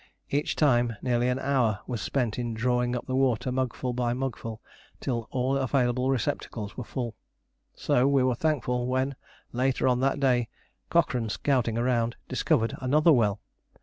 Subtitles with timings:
[0.31, 4.59] Each time nearly an hour was spent in drawing up water mugful by mugful
[4.99, 7.13] till all available receptacles were full.
[7.75, 9.15] So we were thankful when
[9.53, 10.49] later on that day,
[10.89, 13.41] Cochrane, scouting around, discovered another well.